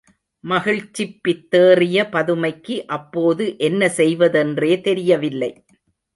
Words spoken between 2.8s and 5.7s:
அப்போது என்ன செய்வதென்றே தெரியவில்லை.